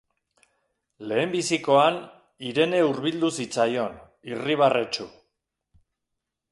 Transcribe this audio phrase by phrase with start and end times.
[1.11, 1.99] Lehenbizikoan,
[2.51, 4.01] Irene hurbildu zitzaion,
[4.33, 5.09] irribarretsu.